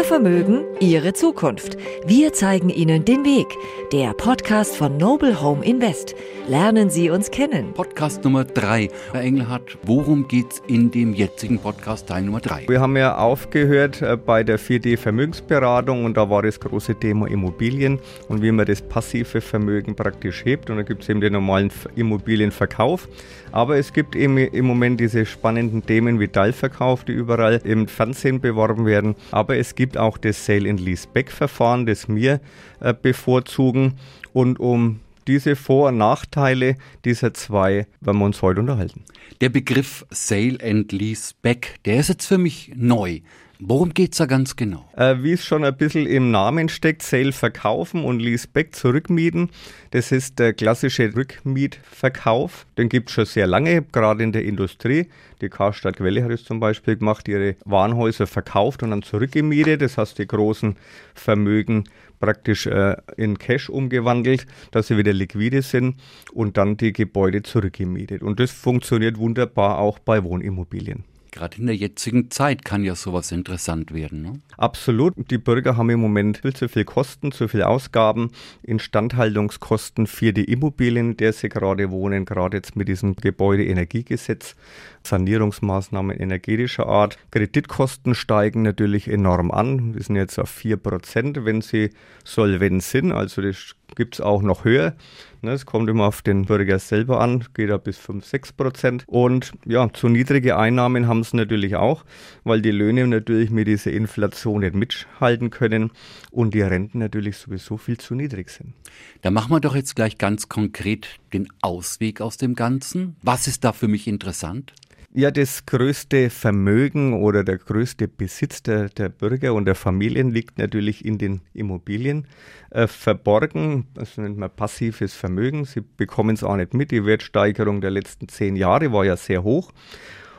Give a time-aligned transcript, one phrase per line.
[0.00, 1.76] Ihr Vermögen, Ihre Zukunft.
[2.06, 3.46] Wir zeigen Ihnen den Weg.
[3.92, 6.14] Der Podcast von Noble Home Invest.
[6.48, 7.74] Lernen Sie uns kennen.
[7.74, 8.88] Podcast Nummer 3.
[9.12, 12.64] Herr Engelhardt, worum geht's in dem jetzigen Podcast Teil Nummer 3?
[12.68, 17.28] Wir haben ja aufgehört äh, bei der 4D Vermögensberatung und da war das große Thema
[17.28, 17.98] Immobilien
[18.28, 20.70] und wie man das passive Vermögen praktisch hebt.
[20.70, 23.06] Und da gibt es eben den normalen Immobilienverkauf.
[23.52, 28.40] Aber es gibt eben im Moment diese spannenden Themen wie Teilverkauf, die überall im Fernsehen
[28.40, 29.16] beworben werden.
[29.32, 32.40] Aber es gibt auch das Sale and Lease Back Verfahren, das wir
[32.80, 33.94] äh, bevorzugen.
[34.32, 39.04] Und um diese Vor- und Nachteile dieser zwei werden wir uns heute unterhalten.
[39.40, 43.20] Der Begriff Sale and Lease Back, der ist jetzt für mich neu.
[43.62, 44.88] Worum geht es da ganz genau?
[44.96, 49.50] Äh, wie es schon ein bisschen im Namen steckt, Sale verkaufen und Leaseback zurückmieten.
[49.90, 52.64] Das ist der klassische Rückmietverkauf.
[52.78, 55.08] Den gibt es schon sehr lange, gerade in der Industrie.
[55.42, 59.82] Die Karstadt Quelle hat es zum Beispiel gemacht, ihre Warenhäuser verkauft und dann zurückgemietet.
[59.82, 60.76] Das heißt, die großen
[61.14, 61.84] Vermögen
[62.18, 65.96] praktisch äh, in Cash umgewandelt, dass sie wieder liquide sind
[66.32, 68.22] und dann die Gebäude zurückgemietet.
[68.22, 71.04] Und das funktioniert wunderbar auch bei Wohnimmobilien.
[71.32, 74.22] Gerade in der jetzigen Zeit kann ja sowas interessant werden.
[74.22, 74.40] Ne?
[74.56, 75.14] Absolut.
[75.30, 78.30] Die Bürger haben im Moment viel zu viel Kosten, zu viel Ausgaben,
[78.62, 84.56] Instandhaltungskosten für die Immobilien, in der sie gerade wohnen, gerade jetzt mit diesem Gebäudeenergiegesetz,
[85.04, 87.18] Sanierungsmaßnahmen energetischer Art.
[87.30, 89.94] Kreditkosten steigen natürlich enorm an.
[89.94, 91.90] Wir sind jetzt auf 4%, wenn sie
[92.24, 93.12] solvent sind.
[93.12, 94.94] Also das gibt es auch noch höher.
[95.42, 99.04] Ne, es kommt immer auf den Bürger selber an, geht da bis 5, 6 Prozent.
[99.06, 102.04] Und ja, zu niedrige Einnahmen haben es natürlich auch,
[102.44, 105.92] weil die Löhne natürlich mit dieser Inflation nicht mithalten können
[106.30, 108.74] und die Renten natürlich sowieso viel zu niedrig sind.
[109.22, 113.16] Da machen wir doch jetzt gleich ganz konkret den Ausweg aus dem Ganzen.
[113.22, 114.72] Was ist da für mich interessant?
[115.12, 120.58] Ja, das größte Vermögen oder der größte Besitz der, der Bürger und der Familien liegt
[120.58, 122.28] natürlich in den Immobilien
[122.70, 123.88] äh, verborgen.
[123.94, 125.64] Das nennt man passives Vermögen.
[125.64, 126.92] Sie bekommen es auch nicht mit.
[126.92, 129.72] Die Wertsteigerung der letzten zehn Jahre war ja sehr hoch.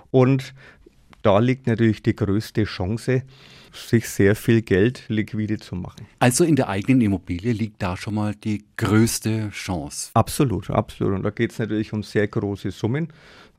[0.10, 0.54] Und
[1.22, 3.24] da liegt natürlich die größte Chance,
[3.72, 6.06] sich sehr viel Geld liquide zu machen.
[6.20, 10.12] Also in der eigenen Immobilie liegt da schon mal die größte Chance.
[10.14, 11.16] Absolut, absolut.
[11.16, 13.08] Und da geht es natürlich um sehr große Summen.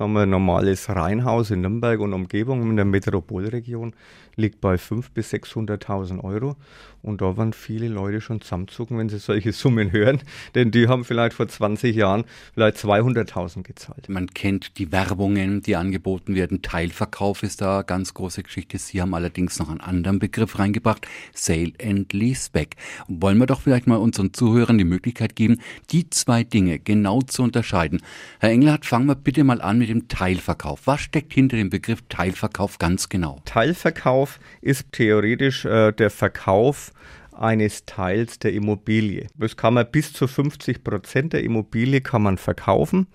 [0.02, 3.94] Haben wir ein normales Reihenhaus in Nürnberg und Umgebung in der Metropolregion,
[4.34, 6.56] liegt bei 500.000 bis 600.000 Euro.
[7.02, 10.22] Und da waren viele Leute schon zusammenzucken, wenn sie solche Summen hören.
[10.56, 12.24] Denn die haben vielleicht vor 20 Jahren
[12.54, 14.08] vielleicht 200.000 gezahlt.
[14.08, 16.62] Man kennt die Werbungen, die angeboten werden.
[16.62, 18.78] Teilverkauf ist da eine ganz große Geschichte.
[18.78, 21.06] Sie haben allerdings noch einen anderen Begriff reingebracht.
[21.32, 22.76] Sale and Leaseback.
[23.06, 25.60] Wollen wir doch vielleicht mal unseren Zuhörern die Möglichkeit geben,
[25.91, 28.00] die zwei Dinge genau zu unterscheiden.
[28.41, 30.80] Herr Engelhardt, fangen wir bitte mal an mit dem Teilverkauf.
[30.86, 33.41] Was steckt hinter dem Begriff Teilverkauf ganz genau?
[33.44, 36.92] Teilverkauf ist theoretisch äh, der Verkauf
[37.32, 39.26] eines Teils der Immobilie.
[39.36, 43.06] Das kann man bis zu 50 Prozent der Immobilie kann man verkaufen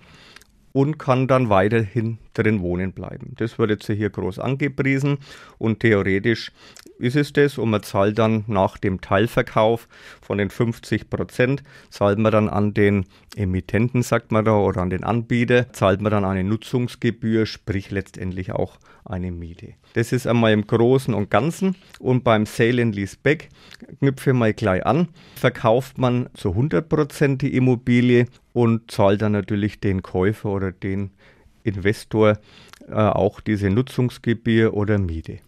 [0.78, 3.32] und kann dann weiterhin drin wohnen bleiben.
[3.36, 5.18] Das wird jetzt hier groß angepriesen
[5.58, 6.52] und theoretisch
[7.00, 9.88] ist es das und man zahlt dann nach dem Teilverkauf
[10.22, 14.90] von den 50 Prozent, zahlt man dann an den Emittenten, sagt man da, oder an
[14.90, 19.74] den Anbieter, zahlt man dann eine Nutzungsgebühr, sprich letztendlich auch eine Miete.
[19.94, 23.48] Das ist einmal im Großen und Ganzen und beim Sale and Lease Back
[23.98, 28.26] knüpfe mal gleich an, verkauft man zu 100 Prozent die Immobilie
[28.58, 31.10] und zahlt dann natürlich den Käufer oder den
[31.62, 32.38] Investor
[32.88, 35.38] äh, auch diese Nutzungsgebühr oder Miete.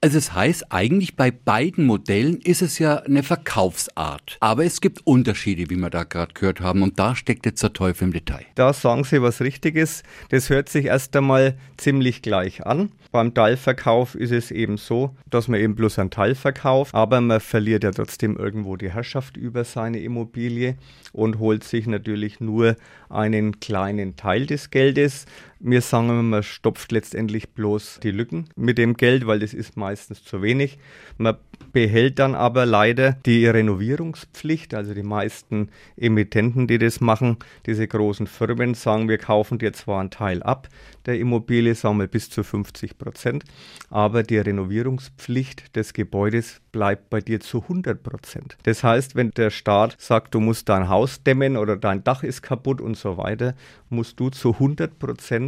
[0.00, 4.36] Also es das heißt, eigentlich bei beiden Modellen ist es ja eine Verkaufsart.
[4.40, 6.82] Aber es gibt Unterschiede, wie wir da gerade gehört haben.
[6.82, 8.44] Und da steckt jetzt der Teufel im Detail.
[8.54, 10.02] Da sagen Sie was Richtiges.
[10.28, 12.92] Das hört sich erst einmal ziemlich gleich an.
[13.10, 17.40] Beim Teilverkauf ist es eben so, dass man eben bloß einen Teil verkauft, aber man
[17.40, 20.76] verliert ja trotzdem irgendwo die Herrschaft über seine Immobilie
[21.12, 22.76] und holt sich natürlich nur
[23.08, 25.24] einen kleinen Teil des Geldes.
[25.60, 30.22] Wir sagen man stopft letztendlich bloß die Lücken mit dem Geld, weil das ist meistens
[30.22, 30.78] zu wenig.
[31.16, 31.36] Man
[31.72, 34.72] behält dann aber leider die Renovierungspflicht.
[34.72, 40.00] Also die meisten Emittenten, die das machen, diese großen Firmen sagen, wir kaufen dir zwar
[40.00, 40.68] einen Teil ab
[41.08, 43.44] der Immobilie, sagen wir bis zu 50 Prozent.
[43.88, 48.58] Aber die Renovierungspflicht des Gebäudes bleibt bei dir zu 100 Prozent.
[48.64, 52.42] Das heißt, wenn der Staat sagt, du musst dein Haus dämmen oder dein Dach ist
[52.42, 53.54] kaputt und so weiter,
[53.88, 55.47] musst du zu 100 Prozent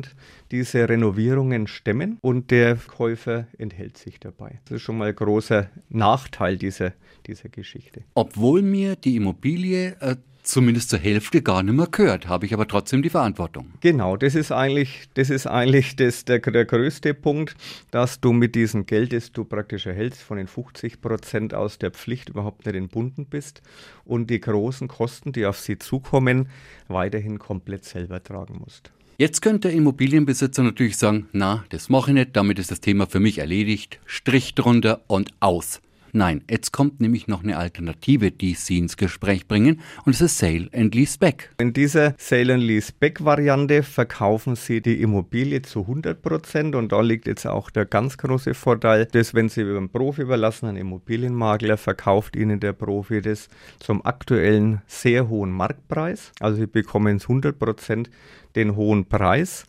[0.51, 4.61] diese Renovierungen stemmen und der Käufer enthält sich dabei.
[4.65, 6.93] Das ist schon mal ein großer Nachteil dieser,
[7.27, 8.03] dieser Geschichte.
[8.15, 12.67] Obwohl mir die Immobilie äh, zumindest zur Hälfte gar nicht mehr gehört, habe ich aber
[12.67, 13.73] trotzdem die Verantwortung.
[13.81, 17.55] Genau, das ist eigentlich, das ist eigentlich das, der, der größte Punkt,
[17.91, 21.91] dass du mit diesem Geld, das du praktisch erhältst, von den 50 Prozent aus der
[21.91, 23.63] Pflicht überhaupt nicht entbunden bist
[24.05, 26.49] und die großen Kosten, die auf sie zukommen,
[26.89, 28.91] weiterhin komplett selber tragen musst.
[29.21, 33.07] Jetzt könnte der Immobilienbesitzer natürlich sagen, na, das mache ich nicht, damit ist das Thema
[33.07, 35.83] für mich erledigt, Strich drunter und aus.
[36.13, 40.39] Nein, jetzt kommt nämlich noch eine Alternative, die Sie ins Gespräch bringen, und es ist
[40.39, 41.51] Sale and Lease Back.
[41.59, 46.91] In dieser Sale and Lease Back Variante verkaufen Sie die Immobilie zu 100 Prozent und
[46.93, 50.67] da liegt jetzt auch der ganz große Vorteil, dass wenn Sie über einen Profi überlassen,
[50.67, 53.49] einen Immobilienmakler, verkauft Ihnen der Profi das
[53.79, 56.33] zum aktuellen sehr hohen Marktpreis.
[56.41, 58.11] Also Sie bekommen es 100 Prozent
[58.57, 59.65] den hohen Preis.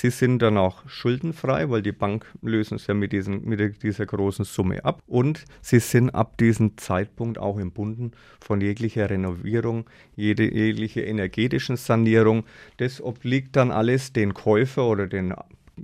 [0.00, 4.06] Sie sind dann auch schuldenfrei, weil die Bank lösen es ja mit, diesen, mit dieser
[4.06, 5.02] großen Summe ab.
[5.08, 12.44] Und sie sind ab diesem Zeitpunkt auch entbunden von jeglicher Renovierung, jede, jegliche energetischen Sanierung.
[12.76, 15.34] Das obliegt dann alles den Käufer oder den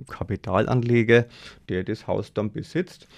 [0.07, 1.25] Kapitalanleger,
[1.67, 3.09] der das Haus dann besitzt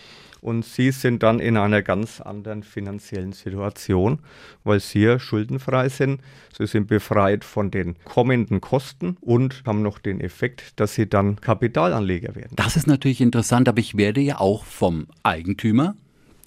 [0.47, 4.19] und sie sind dann in einer ganz anderen finanziellen Situation,
[4.63, 6.21] weil sie ja schuldenfrei sind.
[6.57, 11.41] Sie sind befreit von den kommenden Kosten und haben noch den Effekt, dass sie dann
[11.41, 12.53] Kapitalanleger werden.
[12.55, 15.95] Das ist natürlich interessant, aber ich werde ja auch vom Eigentümer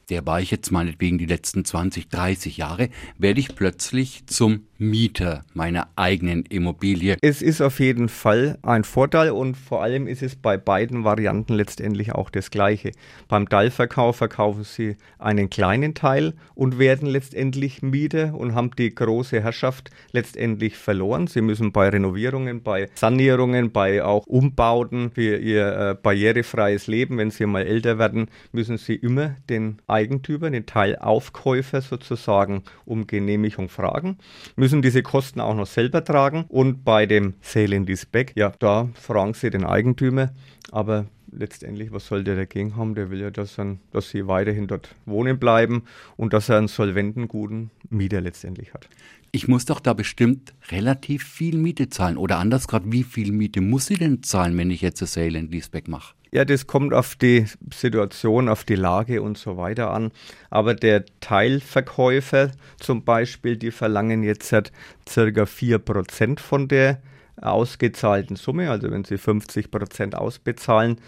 [0.08, 5.44] der war ich jetzt meinetwegen die letzten 20, 30 Jahre, werde ich plötzlich zum Mieter
[5.52, 7.18] meiner eigenen Immobilie.
[7.20, 11.52] Es ist auf jeden Fall ein Vorteil und vor allem ist es bei beiden Varianten
[11.52, 12.92] letztendlich auch das Gleiche.
[13.28, 19.42] Beim Teilverkauf verkaufen Sie einen kleinen Teil und werden letztendlich Mieter und haben die große
[19.42, 21.26] Herrschaft letztendlich verloren.
[21.26, 27.30] Sie müssen bei Renovierungen, bei Sanierungen, bei auch Umbauten für Ihr äh, barrierefreies Leben, wenn
[27.30, 34.16] Sie mal älter werden, müssen Sie immer den Eigentümer, den Teilaufkäufer sozusagen um Genehmigung fragen.
[34.56, 36.44] Müssen müssen diese Kosten auch noch selber tragen.
[36.48, 40.30] Und bei dem Sale in this Back, ja, da fragen sie den Eigentümer,
[40.70, 42.94] aber letztendlich, was soll der dagegen haben?
[42.94, 45.82] Der will ja, dass, dann, dass sie weiterhin dort wohnen bleiben
[46.16, 48.88] und dass er einen solventen, guten Mieter letztendlich hat.
[49.32, 52.16] Ich muss doch da bestimmt relativ viel Miete zahlen.
[52.16, 55.36] Oder anders gerade, wie viel Miete muss sie denn zahlen, wenn ich jetzt das Sale
[55.36, 56.14] and Leaseback mache?
[56.32, 60.12] Ja, das kommt auf die Situation, auf die Lage und so weiter an.
[60.48, 64.70] Aber der Teilverkäufer zum Beispiel, die verlangen jetzt halt
[65.08, 67.02] circa 4% von der
[67.36, 68.70] ausgezahlten Summe.
[68.70, 71.00] Also wenn sie 50% ausbezahlen,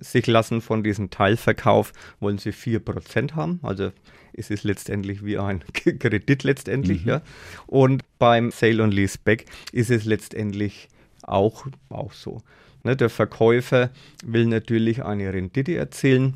[0.00, 3.60] sich lassen von diesem Teilverkauf, wollen sie 4% haben.
[3.62, 3.92] Also
[4.32, 7.02] es ist letztendlich wie ein Kredit letztendlich.
[7.02, 7.08] Mhm.
[7.08, 7.22] Ja.
[7.66, 10.88] Und beim Sale und Lease Back ist es letztendlich
[11.22, 12.42] auch, auch so.
[12.84, 13.90] Ne, der Verkäufer
[14.24, 16.34] will natürlich eine Rendite erzielen.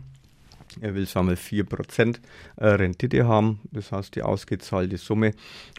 [0.80, 2.18] Er will, sagen wir, 4%
[2.56, 5.32] äh, Rendite haben, das heißt die ausgezahlte Summe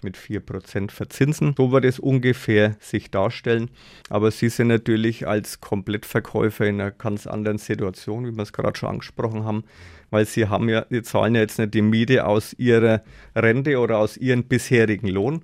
[0.03, 1.53] mit 4% verzinsen.
[1.57, 3.69] So wird es ungefähr sich darstellen.
[4.09, 8.77] Aber Sie sind natürlich als Komplettverkäufer in einer ganz anderen Situation, wie wir es gerade
[8.77, 9.63] schon angesprochen haben,
[10.09, 13.01] weil Sie haben ja, Sie zahlen ja jetzt nicht die Miete aus Ihrer
[13.35, 15.41] Rente oder aus Ihrem bisherigen Lohn,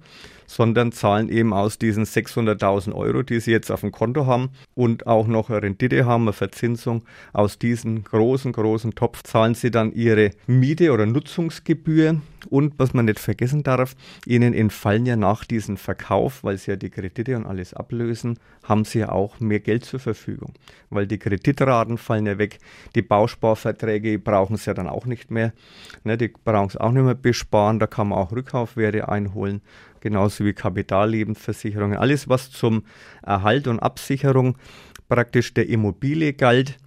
[0.48, 5.08] sondern zahlen eben aus diesen 600.000 Euro, die sie jetzt auf dem Konto haben und
[5.08, 7.04] auch noch eine Rendite haben, eine Verzinsung.
[7.34, 12.22] Aus diesem großen, großen Topf zahlen sie dann ihre Miete oder Nutzungsgebühr.
[12.50, 13.96] Und was man nicht vergessen darf,
[14.26, 18.86] ihnen entfallen ja nach diesem Verkauf, weil sie ja die Kredite und alles ablösen, haben
[18.86, 20.54] sie ja auch mehr Geld zur Verfügung.
[20.90, 22.60] Weil die Kreditraten fallen ja weg,
[22.96, 25.54] die Bausparverträge brauchen sie ja dann auch nicht mehr.
[26.04, 29.62] Ne, die brauchen es auch nicht mehr besparen, da kann man auch Rückkaufwerte einholen
[30.06, 31.98] genauso wie Kapitallebensversicherungen.
[31.98, 32.84] Alles, was zum
[33.24, 34.56] Erhalt und Absicherung
[35.10, 36.78] praktisch der Immobilie galt,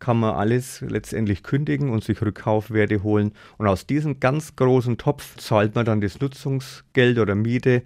[0.00, 3.32] kann man alles letztendlich kündigen und sich Rückkaufwerte holen.
[3.58, 7.82] Und aus diesem ganz großen Topf zahlt man dann das Nutzungsgeld oder Miete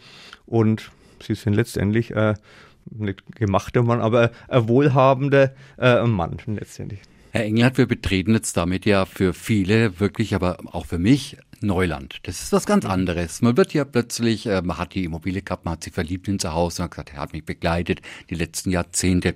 [0.46, 0.90] und
[1.22, 2.34] sie sind letztendlich äh,
[2.90, 7.00] nicht gemachter Mann, aber ein wohlhabender äh, Mann letztendlich.
[7.32, 12.18] Herr Engelhardt, wir betreten jetzt damit ja für viele wirklich, aber auch für mich Neuland.
[12.24, 13.42] Das ist was ganz anderes.
[13.42, 16.38] Man wird ja plötzlich, äh, man hat die Immobilie gehabt, man hat sich verliebt in
[16.38, 19.34] sein Haus und hat gesagt, er hat mich begleitet die letzten Jahrzehnte.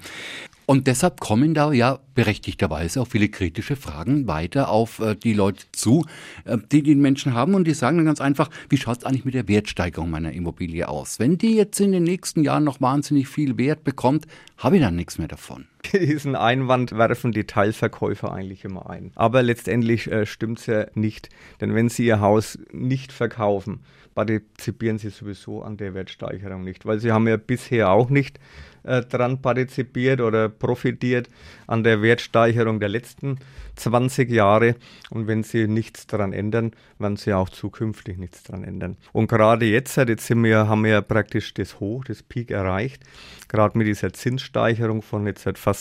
[0.70, 5.64] Und deshalb kommen da ja berechtigterweise auch viele kritische Fragen weiter auf äh, die Leute
[5.72, 6.04] zu,
[6.44, 7.54] äh, die die Menschen haben.
[7.54, 10.86] Und die sagen dann ganz einfach, wie schaut es eigentlich mit der Wertsteigerung meiner Immobilie
[10.86, 11.18] aus?
[11.18, 14.26] Wenn die jetzt in den nächsten Jahren noch wahnsinnig viel Wert bekommt,
[14.58, 15.64] habe ich dann nichts mehr davon.
[15.92, 19.12] diesen Einwand werfen die Teilverkäufer eigentlich immer ein.
[19.14, 21.28] Aber letztendlich äh, stimmt es ja nicht,
[21.60, 23.80] denn wenn sie ihr Haus nicht verkaufen,
[24.14, 28.40] partizipieren sie sowieso an der Wertsteigerung nicht, weil sie haben ja bisher auch nicht
[28.82, 31.28] äh, dran partizipiert oder profitiert
[31.66, 33.38] an der Wertsteigerung der letzten
[33.76, 34.74] 20 Jahre.
[35.10, 38.96] Und wenn sie nichts daran ändern, werden sie auch zukünftig nichts daran ändern.
[39.12, 43.04] Und gerade jetzt, jetzt sind wir, haben wir ja praktisch das Hoch, das Peak erreicht.
[43.46, 45.77] Gerade mit dieser Zinssteigerung von jetzt seit fast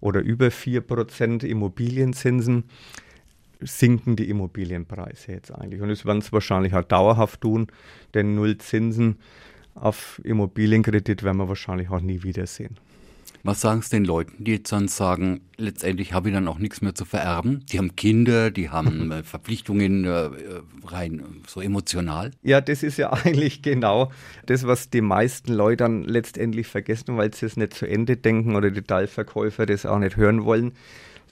[0.00, 2.64] oder über 4% Immobilienzinsen
[3.60, 5.80] sinken die Immobilienpreise jetzt eigentlich.
[5.80, 7.68] Und es werden es wahrscheinlich auch dauerhaft tun,
[8.14, 9.18] denn null Zinsen
[9.74, 12.76] auf Immobilienkredit werden wir wahrscheinlich auch nie wiedersehen.
[13.44, 16.80] Was sagen es den Leuten, die jetzt dann sagen, letztendlich habe ich dann auch nichts
[16.80, 17.64] mehr zu vererben?
[17.72, 20.30] Die haben Kinder, die haben äh, Verpflichtungen äh,
[20.84, 22.30] rein so emotional?
[22.42, 24.12] Ja, das ist ja eigentlich genau
[24.46, 28.54] das, was die meisten Leute dann letztendlich vergessen, weil sie es nicht zu Ende denken
[28.54, 30.74] oder die Teilverkäufer das auch nicht hören wollen.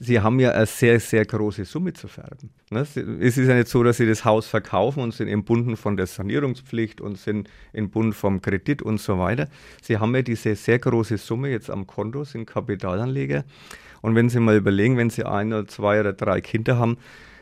[0.03, 2.49] Sie haben ja eine sehr, sehr große Summe zu vererben.
[2.71, 2.81] Ne?
[2.81, 6.07] Es ist ja nicht so, dass Sie das Haus verkaufen und sind entbunden von der
[6.07, 9.47] Sanierungspflicht und sind entbunden vom Kredit und so weiter.
[9.83, 13.45] Sie haben ja diese sehr große Summe jetzt am Konto, sind Kapitalanleger.
[14.01, 16.97] Und wenn Sie mal überlegen, wenn Sie ein oder zwei oder drei Kinder haben,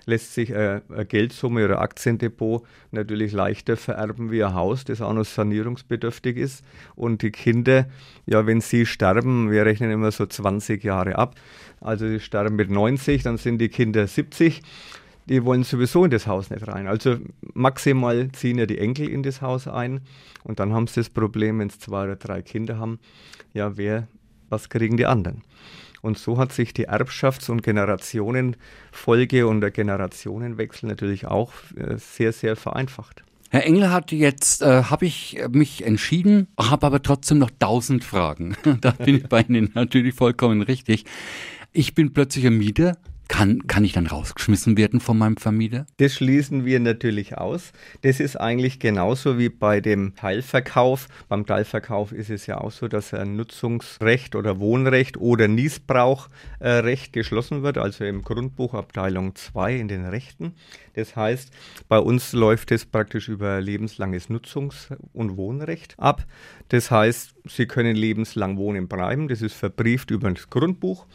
[0.09, 5.25] lässt sich eine, Geldsumme oder Aktiendepot natürlich leichter vererben wie ein Haus, das auch noch
[5.25, 6.65] sanierungsbedürftig ist.
[6.97, 7.87] Und die Kinder,
[8.27, 11.35] ja, wenn sie sterben, wir rechnen immer so 20 Jahre ab,
[11.81, 14.63] also sie sterben mit 90, dann sind die Kinder 70
[15.29, 16.87] die wollen sowieso in das Haus nicht rein.
[16.87, 17.19] Also
[17.53, 20.01] maximal ziehen ja die Enkel in das Haus ein
[20.43, 22.99] und dann haben sie das Problem, wenn sie zwei oder drei Kinder haben,
[23.53, 24.09] ja, wer,
[24.49, 25.43] was kriegen die anderen?
[26.01, 32.33] Und so hat sich die Erbschafts- und Generationenfolge und der Generationenwechsel natürlich auch äh, sehr,
[32.33, 33.25] sehr vereinfacht.
[33.51, 38.57] Herr Engel hat jetzt, äh, habe ich mich entschieden, habe aber trotzdem noch tausend Fragen.
[38.81, 41.05] da bin ich bei Ihnen natürlich vollkommen richtig.
[41.73, 42.99] Ich bin plötzlich ein Mieter,
[43.29, 45.87] kann, kann ich dann rausgeschmissen werden von meinem Vermieter?
[45.99, 47.73] Das schließen wir natürlich aus.
[48.03, 51.09] Das ist eigentlich genauso wie bei dem Teilverkauf.
[51.29, 57.63] Beim Teilverkauf ist es ja auch so, dass ein Nutzungsrecht oder Wohnrecht oder Niesbrauchrecht geschlossen
[57.63, 60.55] wird, also im Grundbuch Abteilung 2 in den Rechten.
[60.95, 61.51] Das heißt,
[61.89, 66.27] bei uns läuft es praktisch über lebenslanges Nutzungs- und Wohnrecht ab.
[66.71, 69.29] Das heißt, Sie können lebenslang wohnen bleiben.
[69.29, 71.07] Das ist verbrieft über das Grundbuch.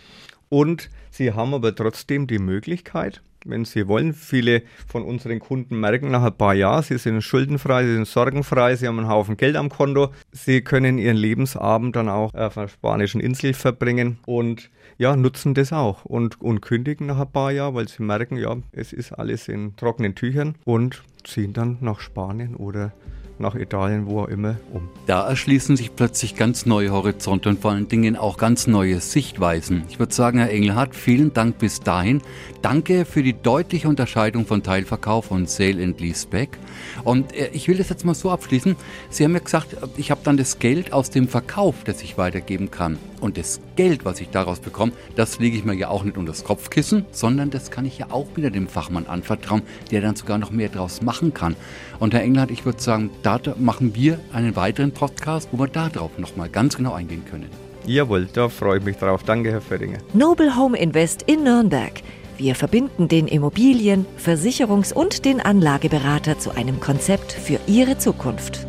[0.54, 6.12] Und sie haben aber trotzdem die Möglichkeit, wenn sie wollen, viele von unseren Kunden merken
[6.12, 9.56] nach ein paar Jahren, sie sind schuldenfrei, sie sind sorgenfrei, sie haben einen Haufen Geld
[9.56, 14.70] am Konto, sie können ihren Lebensabend dann auch auf einer spanischen Insel verbringen und
[15.00, 18.56] ja, nutzen das auch und, und kündigen nach ein paar Jahren, weil sie merken, ja,
[18.74, 22.94] es ist alles in trockenen Tüchern und ziehen dann nach Spanien oder
[23.40, 24.90] nach Italien, wo auch immer, um.
[25.06, 29.84] Da erschließen sich plötzlich ganz neue Horizonte und vor allen Dingen auch ganz neue Sichtweisen.
[29.90, 32.22] Ich würde sagen, Herr Engelhardt, vielen Dank bis dahin.
[32.64, 36.58] Danke für die deutliche Unterscheidung von Teilverkauf und Sale and Leaseback.
[37.04, 38.78] Und äh, ich will das jetzt mal so abschließen.
[39.10, 42.72] Sie haben ja gesagt, ich habe dann das Geld aus dem Verkauf, das ich weitergeben
[42.72, 42.98] kann.
[43.20, 46.32] Und das Geld, was ich daraus bekomme, das lege ich mir ja auch nicht unter
[46.32, 50.38] das Kopfkissen, sondern das kann ich ja auch wieder dem Fachmann anvertrauen, der dann sogar
[50.38, 51.58] noch mehr draus machen kann.
[52.00, 56.18] Und Herr Engelhardt, ich würde sagen, da machen wir einen weiteren Podcast, wo wir darauf
[56.18, 57.50] nochmal ganz genau eingehen können.
[57.86, 59.24] Jawohl, da freue ich mich drauf.
[59.24, 59.98] Danke, Herr Föhringer.
[60.14, 62.02] Noble Home Invest in Nürnberg.
[62.44, 68.68] Wir verbinden den Immobilien-, Versicherungs- und den Anlageberater zu einem Konzept für Ihre Zukunft.